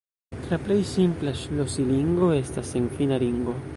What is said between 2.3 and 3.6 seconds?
estas senfina ringo.